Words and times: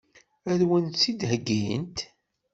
Ad 0.51 0.61
wen-tt-id-heggint? 0.69 1.97